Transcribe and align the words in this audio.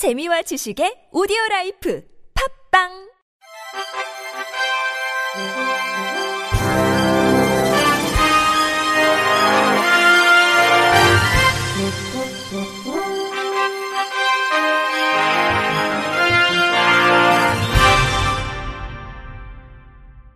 재미와 0.00 0.40
지식의 0.40 1.12
오디오 1.12 1.36
라이프 1.50 2.02
팝빵 2.72 2.88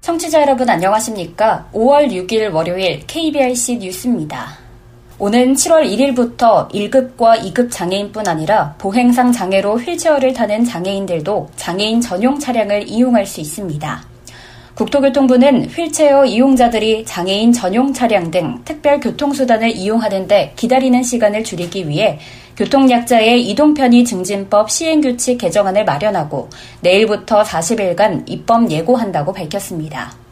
청취자 0.02 0.42
여러분 0.42 0.68
안녕하십니까? 0.68 1.70
5월 1.72 2.12
6일 2.12 2.52
월요일 2.52 3.06
KBRC 3.06 3.78
뉴스입니다. 3.78 4.63
오는 5.16 5.54
7월 5.54 5.88
1일부터 5.88 6.68
1급과 6.72 7.38
2급 7.40 7.70
장애인뿐 7.70 8.26
아니라 8.26 8.74
보행상 8.78 9.30
장애로 9.30 9.78
휠체어를 9.78 10.32
타는 10.32 10.64
장애인들도 10.64 11.50
장애인 11.54 12.00
전용 12.00 12.38
차량을 12.38 12.88
이용할 12.88 13.24
수 13.24 13.40
있습니다. 13.40 14.04
국토교통부는 14.74 15.66
휠체어 15.66 16.24
이용자들이 16.24 17.04
장애인 17.04 17.52
전용 17.52 17.92
차량 17.92 18.32
등 18.32 18.60
특별 18.64 18.98
교통수단을 18.98 19.70
이용하는데 19.70 20.54
기다리는 20.56 21.00
시간을 21.00 21.44
줄이기 21.44 21.88
위해 21.88 22.18
교통약자의 22.56 23.48
이동편의 23.50 24.04
증진법 24.04 24.68
시행규칙 24.68 25.38
개정안을 25.38 25.84
마련하고 25.84 26.50
내일부터 26.80 27.44
40일간 27.44 28.24
입법 28.26 28.68
예고한다고 28.68 29.32
밝혔습니다. 29.32 30.23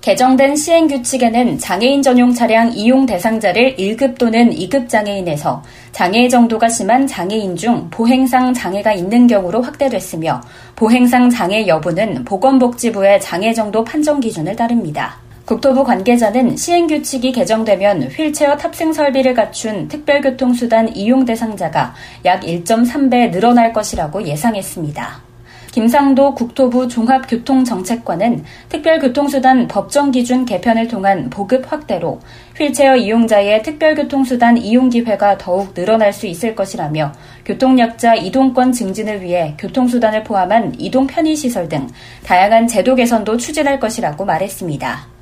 개정된 0.00 0.54
시행규칙에는 0.54 1.58
장애인 1.58 2.02
전용 2.02 2.32
차량 2.32 2.72
이용 2.72 3.04
대상자를 3.04 3.76
1급 3.76 4.16
또는 4.16 4.50
2급 4.50 4.88
장애인에서 4.88 5.62
장애 5.92 6.28
정도가 6.28 6.68
심한 6.68 7.06
장애인 7.06 7.56
중 7.56 7.88
보행상 7.90 8.54
장애가 8.54 8.92
있는 8.92 9.26
경우로 9.26 9.60
확대됐으며 9.60 10.40
보행상 10.76 11.30
장애 11.30 11.66
여부는 11.66 12.24
보건복지부의 12.24 13.20
장애 13.20 13.52
정도 13.52 13.82
판정 13.82 14.20
기준을 14.20 14.54
따릅니다. 14.54 15.18
국토부 15.44 15.82
관계자는 15.82 16.56
시행규칙이 16.56 17.32
개정되면 17.32 18.02
휠체어 18.02 18.56
탑승 18.56 18.92
설비를 18.92 19.32
갖춘 19.32 19.88
특별교통수단 19.88 20.94
이용 20.94 21.24
대상자가 21.24 21.94
약 22.26 22.42
1.3배 22.42 23.32
늘어날 23.32 23.72
것이라고 23.72 24.26
예상했습니다. 24.26 25.27
김상도 25.72 26.34
국토부 26.34 26.88
종합교통정책관은 26.88 28.44
특별교통수단 28.68 29.68
법정 29.68 30.10
기준 30.10 30.44
개편을 30.44 30.88
통한 30.88 31.28
보급 31.30 31.70
확대로 31.70 32.20
휠체어 32.56 32.96
이용자의 32.96 33.62
특별교통수단 33.62 34.56
이용 34.56 34.88
기회가 34.88 35.38
더욱 35.38 35.74
늘어날 35.74 36.12
수 36.12 36.26
있을 36.26 36.54
것이라며 36.54 37.12
교통약자 37.44 38.16
이동권 38.16 38.72
증진을 38.72 39.20
위해 39.20 39.54
교통수단을 39.58 40.24
포함한 40.24 40.74
이동 40.78 41.06
편의시설 41.06 41.68
등 41.68 41.86
다양한 42.24 42.66
제도 42.66 42.94
개선도 42.94 43.36
추진할 43.36 43.78
것이라고 43.78 44.24
말했습니다. 44.24 45.18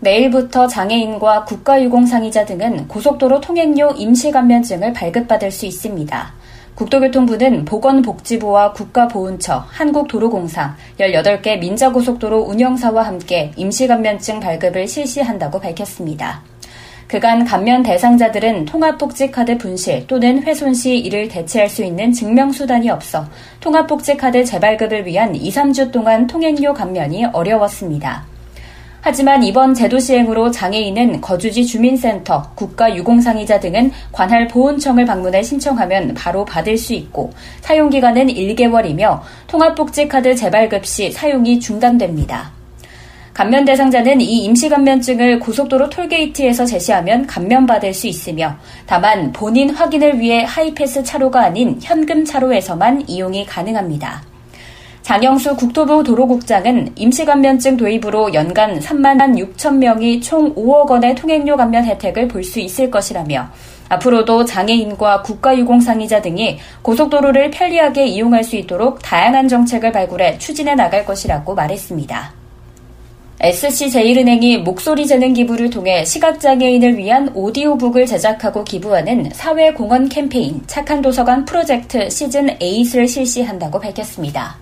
내일부터 0.00 0.68
장애인과 0.68 1.44
국가유공상의자 1.44 2.46
등은 2.46 2.86
고속도로 2.86 3.40
통행료 3.40 3.90
임시감면증을 3.90 4.92
발급받을 4.92 5.50
수 5.50 5.66
있습니다. 5.66 6.37
국토교통부는 6.78 7.64
보건복지부와 7.64 8.72
국가보훈처, 8.72 9.64
한국도로공사, 9.66 10.76
18개 11.00 11.58
민자고속도로 11.58 12.38
운영사와 12.42 13.02
함께 13.02 13.50
임시감면증 13.56 14.38
발급을 14.38 14.86
실시한다고 14.86 15.58
밝혔습니다. 15.58 16.40
그간 17.08 17.44
감면 17.44 17.82
대상자들은 17.82 18.66
통합복지카드 18.66 19.58
분실 19.58 20.06
또는 20.06 20.40
훼손 20.44 20.72
시 20.72 20.96
이를 20.96 21.26
대체할 21.26 21.68
수 21.68 21.82
있는 21.82 22.12
증명수단이 22.12 22.90
없어 22.90 23.26
통합복지카드 23.58 24.44
재발급을 24.44 25.04
위한 25.04 25.34
2, 25.34 25.50
3주 25.50 25.90
동안 25.90 26.28
통행료 26.28 26.74
감면이 26.74 27.24
어려웠습니다. 27.32 28.37
하지만 29.00 29.42
이번 29.42 29.74
제도 29.74 29.98
시행으로 29.98 30.50
장애인은 30.50 31.20
거주지 31.20 31.64
주민센터, 31.66 32.50
국가유공상의자 32.54 33.60
등은 33.60 33.92
관할 34.12 34.48
보훈청을 34.48 35.04
방문해 35.06 35.42
신청하면 35.42 36.14
바로 36.14 36.44
받을 36.44 36.76
수 36.76 36.94
있고 36.94 37.30
사용기간은 37.60 38.26
1개월이며 38.26 39.20
통합복지카드 39.46 40.34
재발급 40.34 40.84
시 40.84 41.10
사용이 41.12 41.60
중단됩니다. 41.60 42.58
감면 43.38 43.64
대상자는 43.64 44.20
이 44.20 44.44
임시감면증을 44.46 45.38
고속도로 45.38 45.90
톨게이트에서 45.90 46.66
제시하면 46.66 47.24
감면받을 47.28 47.94
수 47.94 48.08
있으며 48.08 48.56
다만 48.84 49.32
본인 49.32 49.70
확인을 49.70 50.18
위해 50.18 50.42
하이패스 50.42 51.04
차로가 51.04 51.44
아닌 51.44 51.78
현금 51.80 52.24
차로에서만 52.24 53.08
이용이 53.08 53.46
가능합니다. 53.46 54.27
장영수 55.08 55.56
국토부 55.56 56.04
도로국장은 56.04 56.92
임시감면증 56.94 57.78
도입으로 57.78 58.34
연간 58.34 58.78
3만 58.78 59.16
6천 59.56 59.76
명이 59.76 60.20
총 60.20 60.54
5억 60.54 60.90
원의 60.90 61.14
통행료 61.14 61.56
감면 61.56 61.82
혜택을 61.86 62.28
볼 62.28 62.44
수 62.44 62.60
있을 62.60 62.90
것이라며 62.90 63.48
앞으로도 63.88 64.44
장애인과 64.44 65.22
국가유공상의자 65.22 66.20
등이 66.20 66.58
고속도로를 66.82 67.50
편리하게 67.52 68.04
이용할 68.04 68.44
수 68.44 68.56
있도록 68.56 69.00
다양한 69.00 69.48
정책을 69.48 69.92
발굴해 69.92 70.36
추진해 70.36 70.74
나갈 70.74 71.06
것이라고 71.06 71.54
말했습니다. 71.54 72.34
SC제일은행이 73.40 74.58
목소리 74.58 75.06
재능 75.06 75.32
기부를 75.32 75.70
통해 75.70 76.04
시각장애인을 76.04 76.98
위한 76.98 77.30
오디오북을 77.32 78.04
제작하고 78.04 78.62
기부하는 78.62 79.30
사회공헌 79.32 80.10
캠페인 80.10 80.60
착한 80.66 81.00
도서관 81.00 81.46
프로젝트 81.46 82.10
시즌 82.10 82.48
8을 82.58 83.08
실시한다고 83.08 83.80
밝혔습니다. 83.80 84.58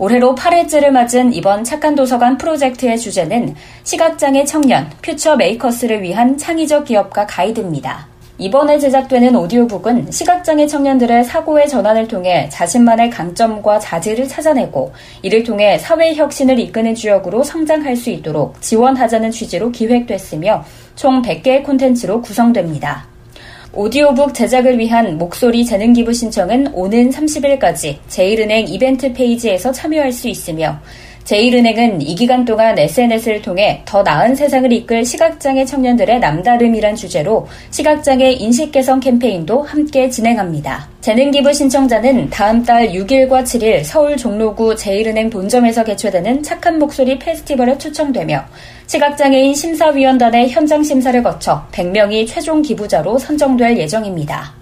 올해로 0.00 0.34
8회째를 0.34 0.88
맞은 0.88 1.34
이번 1.34 1.62
착한 1.62 1.94
도서관 1.94 2.38
프로젝트의 2.38 2.98
주제는 2.98 3.54
시각장애 3.84 4.46
청년, 4.46 4.88
퓨처 5.02 5.36
메이커스를 5.36 6.00
위한 6.00 6.38
창의적 6.38 6.86
기업가 6.86 7.26
가이드입니다. 7.26 8.08
이번에 8.38 8.78
제작되는 8.78 9.36
오디오북은 9.36 10.10
시각장애 10.10 10.66
청년들의 10.66 11.24
사고의 11.24 11.68
전환을 11.68 12.08
통해 12.08 12.48
자신만의 12.48 13.10
강점과 13.10 13.78
자질을 13.78 14.26
찾아내고 14.26 14.94
이를 15.20 15.44
통해 15.44 15.76
사회 15.76 16.14
혁신을 16.14 16.58
이끄는 16.58 16.94
주역으로 16.94 17.42
성장할 17.42 17.94
수 17.94 18.08
있도록 18.08 18.58
지원하자는 18.62 19.30
취지로 19.30 19.70
기획됐으며 19.70 20.64
총 20.96 21.20
100개의 21.20 21.62
콘텐츠로 21.62 22.22
구성됩니다. 22.22 23.09
오디오북 23.72 24.34
제작을 24.34 24.80
위한 24.80 25.16
목소리 25.16 25.64
재능 25.64 25.92
기부 25.92 26.12
신청은 26.12 26.74
오는 26.74 27.08
30일까지 27.10 27.98
제일은행 28.08 28.66
이벤트 28.66 29.12
페이지에서 29.12 29.70
참여할 29.70 30.10
수 30.10 30.26
있으며 30.26 30.80
제일은행은 31.30 32.02
이 32.02 32.16
기간 32.16 32.44
동안 32.44 32.76
SNS를 32.76 33.40
통해 33.40 33.82
더 33.84 34.02
나은 34.02 34.34
세상을 34.34 34.72
이끌 34.72 35.04
시각장애 35.04 35.64
청년들의 35.64 36.18
남다름이란 36.18 36.96
주제로 36.96 37.46
시각장애 37.70 38.32
인식 38.32 38.72
개선 38.72 38.98
캠페인도 38.98 39.62
함께 39.62 40.10
진행합니다. 40.10 40.88
재능기부 41.00 41.52
신청자는 41.52 42.30
다음 42.30 42.64
달 42.64 42.88
6일과 42.88 43.44
7일 43.44 43.84
서울 43.84 44.16
종로구 44.16 44.74
제일은행 44.74 45.30
본점에서 45.30 45.84
개최되는 45.84 46.42
착한 46.42 46.80
목소리 46.80 47.16
페스티벌에 47.16 47.78
초청되며 47.78 48.44
시각장애인 48.88 49.54
심사위원단의 49.54 50.50
현장 50.50 50.82
심사를 50.82 51.22
거쳐 51.22 51.64
100명이 51.70 52.26
최종 52.26 52.60
기부자로 52.60 53.18
선정될 53.18 53.78
예정입니다. 53.78 54.59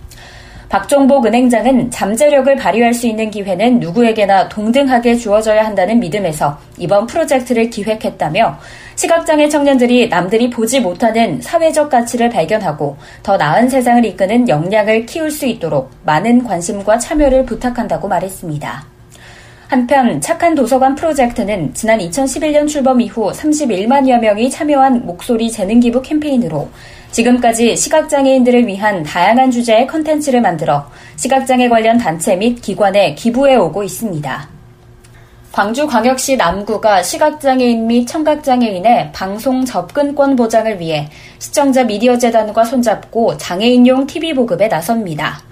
박종복 0.69 1.25
은행장은 1.25 1.91
잠재력을 1.91 2.55
발휘할 2.57 2.93
수 2.93 3.07
있는 3.07 3.31
기회는 3.31 3.81
누구에게나 3.81 4.51
동등하게 4.51 5.17
주어져야 5.17 5.65
한다는 5.65 5.99
믿음에서 5.99 6.59
이번 6.77 7.07
프로젝트를 7.07 7.71
기획했다며 7.71 8.59
시각장애 8.95 9.49
청년들이 9.49 10.09
남들이 10.09 10.51
보지 10.51 10.81
못하는 10.81 11.41
사회적 11.41 11.89
가치를 11.89 12.29
발견하고 12.29 12.99
더 13.23 13.37
나은 13.39 13.71
세상을 13.71 14.05
이끄는 14.05 14.49
역량을 14.49 15.07
키울 15.07 15.31
수 15.31 15.47
있도록 15.47 15.91
많은 16.05 16.45
관심과 16.45 16.99
참여를 16.99 17.47
부탁한다고 17.47 18.09
말했습니다. 18.09 18.98
한편 19.69 20.19
착한 20.23 20.55
도서관 20.55 20.95
프로젝트는 20.95 21.75
지난 21.75 21.99
2011년 21.99 22.67
출범 22.67 23.03
이후 23.03 23.31
31만여 23.31 24.19
명이 24.19 24.49
참여한 24.51 25.05
목소리 25.05 25.51
재능 25.53 25.79
기부 25.79 26.01
캠페인으로 26.01 26.71
지금까지 27.11 27.77
시각장애인들을 27.77 28.67
위한 28.67 29.03
다양한 29.03 29.51
주제의 29.51 29.87
컨텐츠를 29.87 30.41
만들어 30.41 30.91
시각장애 31.17 31.69
관련 31.69 31.99
단체 31.99 32.35
및 32.35 32.63
기관에 32.63 33.15
기부해 33.15 33.57
오고 33.57 33.83
있습니다. 33.83 34.49
광주광역시 35.53 36.39
남구가 36.39 37.03
시각장애인 37.03 37.87
및 37.87 38.07
청각장애인의 38.07 39.13
방송 39.13 39.67
접근권 39.67 40.35
보장을 40.37 40.81
위해 40.81 41.11
시청자 41.39 41.85
미디어 41.85 42.17
재단과 42.17 42.65
손잡고 42.65 43.37
장애인용 43.37 44.07
TV 44.07 44.33
보급에 44.33 44.69
나섭니다. 44.69 45.43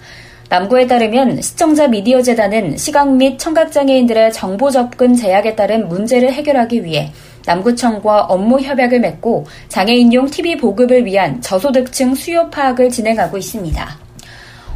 남구에 0.49 0.87
따르면 0.87 1.41
시청자 1.41 1.87
미디어 1.87 2.21
재단은 2.21 2.77
시각 2.77 3.13
및 3.13 3.37
청각장애인들의 3.37 4.31
정보 4.31 4.71
접근 4.71 5.13
제약에 5.13 5.55
따른 5.55 5.89
문제를 5.89 6.31
해결하기 6.31 6.85
위해 6.85 7.11
남구청과 7.45 8.23
업무 8.23 8.59
협약을 8.61 9.01
맺고 9.01 9.45
장애인용 9.67 10.29
TV 10.29 10.57
보급을 10.57 11.05
위한 11.05 11.41
저소득층 11.41 12.15
수요 12.15 12.49
파악을 12.49 12.89
진행하고 12.89 13.37
있습니다. 13.37 13.97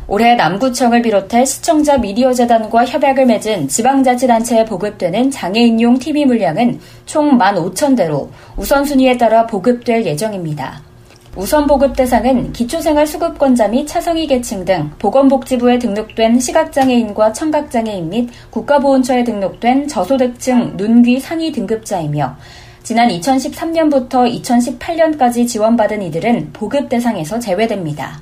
올해 0.07 0.35
남구청을 0.35 1.01
비롯해 1.03 1.45
시청자 1.45 1.97
미디어 1.97 2.33
재단과 2.33 2.85
협약을 2.85 3.25
맺은 3.25 3.69
지방자치단체에 3.69 4.65
보급되는 4.65 5.31
장애인용 5.31 5.99
TV 5.99 6.25
물량은 6.25 6.81
총 7.05 7.37
15,000대로 7.37 8.27
우선순위에 8.57 9.17
따라 9.17 9.47
보급될 9.47 10.05
예정입니다. 10.05 10.90
우선 11.33 11.65
보급 11.65 11.95
대상은 11.95 12.51
기초생활 12.51 13.07
수급권자 13.07 13.69
및 13.69 13.87
차성위 13.87 14.27
계층 14.27 14.65
등 14.65 14.91
보건복지부에 14.99 15.79
등록된 15.79 16.41
시각장애인과 16.41 17.31
청각장애인 17.31 18.09
및 18.09 18.29
국가보훈처에 18.49 19.23
등록된 19.23 19.87
저소득층 19.87 20.75
눈귀 20.75 21.21
상위 21.21 21.53
등급자이며 21.53 22.35
지난 22.83 23.07
2013년부터 23.07 24.43
2018년까지 24.43 25.47
지원받은 25.47 26.01
이들은 26.01 26.49
보급 26.51 26.89
대상에서 26.89 27.39
제외됩니다. 27.39 28.19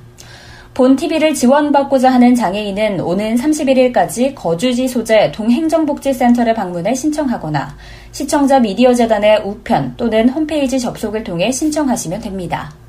본 0.72 0.94
TV를 0.94 1.34
지원받고자 1.34 2.12
하는 2.12 2.36
장애인은 2.36 3.00
오는 3.00 3.34
31일까지 3.34 4.36
거주지 4.36 4.86
소재 4.86 5.32
동행정복지센터를 5.32 6.54
방문해 6.54 6.94
신청하거나 6.94 7.76
시청자 8.12 8.60
미디어 8.60 8.94
재단의 8.94 9.42
우편 9.44 9.94
또는 9.96 10.28
홈페이지 10.28 10.78
접속을 10.78 11.24
통해 11.24 11.50
신청하시면 11.50 12.20
됩니다. 12.20 12.79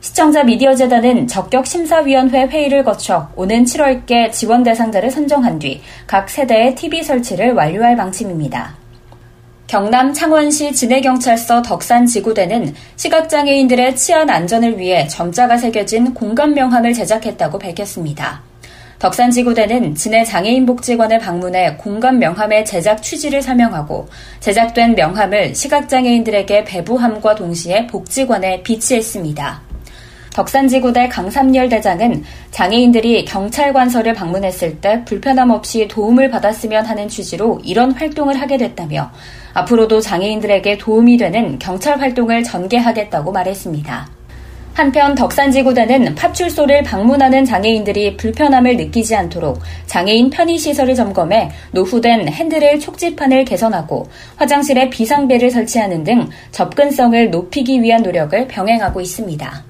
시청자 0.00 0.44
미디어 0.44 0.76
재단은 0.76 1.26
적격 1.26 1.66
심사위원회 1.66 2.46
회의를 2.46 2.84
거쳐 2.84 3.28
오는 3.34 3.64
7월께 3.64 4.30
지원 4.30 4.62
대상자를 4.62 5.10
선정한 5.10 5.58
뒤 5.58 5.80
각 6.06 6.30
세대의 6.30 6.76
TV 6.76 7.02
설치를 7.02 7.52
완료할 7.52 7.96
방침입니다. 7.96 8.76
경남 9.66 10.14
창원시 10.14 10.72
진해경찰서 10.72 11.62
덕산 11.62 12.06
지구대는 12.06 12.74
시각장애인들의 12.96 13.96
치안 13.96 14.30
안전을 14.30 14.78
위해 14.78 15.06
점자가 15.08 15.58
새겨진 15.58 16.14
공간 16.14 16.54
명함을 16.54 16.94
제작했다고 16.94 17.58
밝혔습니다. 17.58 18.42
덕산지구대는 19.00 19.94
진해 19.94 20.24
장애인복지관을 20.24 21.18
방문해 21.18 21.76
공간 21.76 22.18
명함의 22.18 22.64
제작 22.64 23.02
취지를 23.02 23.42
설명하고 23.42 24.08
제작된 24.40 24.94
명함을 24.94 25.54
시각장애인들에게 25.54 26.64
배부함과 26.64 27.34
동시에 27.34 27.86
복지관에 27.86 28.62
비치했습니다. 28.62 29.67
덕산지구대 30.38 31.08
강삼열 31.08 31.68
대장은 31.68 32.22
장애인들이 32.52 33.24
경찰관서를 33.24 34.14
방문했을 34.14 34.80
때 34.80 35.02
불편함 35.04 35.50
없이 35.50 35.88
도움을 35.88 36.30
받았으면 36.30 36.86
하는 36.86 37.08
취지로 37.08 37.60
이런 37.64 37.90
활동을 37.90 38.40
하게 38.40 38.56
됐다며 38.56 39.10
앞으로도 39.54 40.00
장애인들에게 40.00 40.78
도움이 40.78 41.16
되는 41.16 41.58
경찰 41.58 42.00
활동을 42.00 42.44
전개하겠다고 42.44 43.32
말했습니다. 43.32 44.08
한편 44.74 45.16
덕산지구대는 45.16 46.14
파출소를 46.14 46.84
방문하는 46.84 47.44
장애인들이 47.44 48.16
불편함을 48.16 48.76
느끼지 48.76 49.16
않도록 49.16 49.58
장애인 49.86 50.30
편의시설을 50.30 50.94
점검해 50.94 51.50
노후된 51.72 52.28
핸드레일 52.28 52.78
촉지판을 52.78 53.44
개선하고 53.44 54.06
화장실에 54.36 54.88
비상벨을 54.88 55.50
설치하는 55.50 56.04
등 56.04 56.28
접근성을 56.52 57.28
높이기 57.32 57.82
위한 57.82 58.04
노력을 58.04 58.46
병행하고 58.46 59.00
있습니다. 59.00 59.67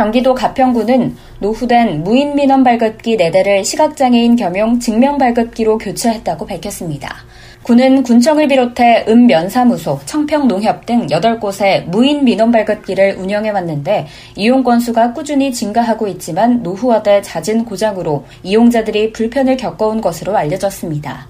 경기도 0.00 0.34
가평구는 0.34 1.14
노후된 1.40 2.04
무인 2.04 2.34
민원 2.34 2.64
발급기 2.64 3.18
4대를 3.18 3.62
시각장애인 3.62 4.34
겸용 4.34 4.80
증명 4.80 5.18
발급기로 5.18 5.76
교체했다고 5.76 6.46
밝혔습니다. 6.46 7.16
군은 7.62 8.02
군청을 8.02 8.48
비롯해 8.48 9.04
읍면사무소, 9.06 10.00
청평농협 10.06 10.86
등 10.86 11.06
8곳에 11.06 11.84
무인 11.84 12.24
민원 12.24 12.50
발급기를 12.50 13.16
운영해 13.18 13.50
왔는데 13.50 14.06
이용 14.36 14.64
건수가 14.64 15.12
꾸준히 15.12 15.52
증가하고 15.52 16.08
있지만 16.08 16.62
노후화돼 16.62 17.20
잦은 17.20 17.66
고장으로 17.66 18.24
이용자들이 18.42 19.12
불편을 19.12 19.58
겪어온 19.58 20.00
것으로 20.00 20.34
알려졌습니다. 20.34 21.28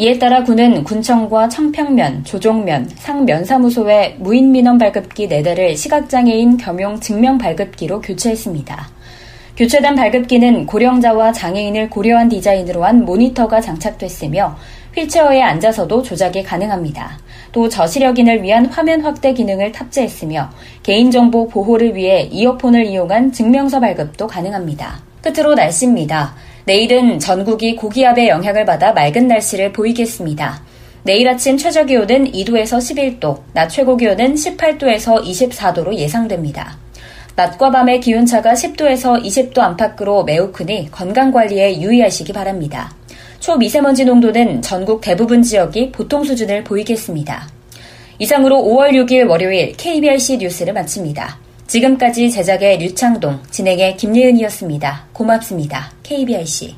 이에 0.00 0.16
따라 0.16 0.44
군은 0.44 0.84
군청과 0.84 1.48
청평면, 1.48 2.22
조종면, 2.22 2.88
상면사무소의 2.98 4.18
무인 4.20 4.52
민원 4.52 4.78
발급기 4.78 5.28
4대를 5.28 5.76
시각장애인 5.76 6.56
겸용 6.56 7.00
증명 7.00 7.36
발급기로 7.36 8.00
교체했습니다. 8.02 8.90
교체된 9.56 9.96
발급기는 9.96 10.66
고령자와 10.66 11.32
장애인을 11.32 11.90
고려한 11.90 12.28
디자인으로 12.28 12.84
한 12.84 13.04
모니터가 13.04 13.60
장착됐으며 13.60 14.56
휠체어에 14.94 15.42
앉아서도 15.42 16.02
조작이 16.02 16.44
가능합니다. 16.44 17.18
또 17.50 17.68
저시력인을 17.68 18.44
위한 18.44 18.66
화면 18.66 19.00
확대 19.00 19.32
기능을 19.34 19.72
탑재했으며 19.72 20.48
개인정보 20.84 21.48
보호를 21.48 21.96
위해 21.96 22.28
이어폰을 22.30 22.86
이용한 22.86 23.32
증명서 23.32 23.80
발급도 23.80 24.28
가능합니다. 24.28 25.00
끝으로 25.22 25.56
날씨입니다. 25.56 26.36
내일은 26.68 27.18
전국이 27.18 27.76
고기압의 27.76 28.28
영향을 28.28 28.66
받아 28.66 28.92
맑은 28.92 29.26
날씨를 29.26 29.72
보이겠습니다. 29.72 30.62
내일 31.02 31.26
아침 31.26 31.56
최저 31.56 31.86
기온은 31.86 32.30
2도에서 32.30 32.76
11도, 32.76 33.40
낮 33.54 33.68
최고 33.68 33.96
기온은 33.96 34.34
18도에서 34.34 35.24
24도로 35.24 35.94
예상됩니다. 35.94 36.76
낮과 37.36 37.70
밤의 37.70 38.00
기온차가 38.00 38.52
10도에서 38.52 39.24
20도 39.24 39.60
안팎으로 39.60 40.24
매우 40.24 40.52
크니 40.52 40.90
건강관리에 40.90 41.80
유의하시기 41.80 42.34
바랍니다. 42.34 42.92
초미세먼지 43.40 44.04
농도는 44.04 44.60
전국 44.60 45.00
대부분 45.00 45.40
지역이 45.40 45.92
보통 45.92 46.22
수준을 46.22 46.64
보이겠습니다. 46.64 47.48
이상으로 48.18 48.56
5월 48.56 48.90
6일 48.90 49.26
월요일 49.26 49.72
KBRC 49.72 50.36
뉴스를 50.36 50.74
마칩니다. 50.74 51.47
지금까지 51.68 52.30
제작의 52.30 52.78
류창동, 52.78 53.42
진행의 53.50 53.98
김예은이었습니다. 53.98 55.08
고맙습니다. 55.12 55.92
KBRC. 56.02 56.74